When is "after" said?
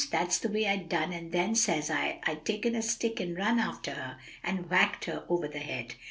3.59-3.91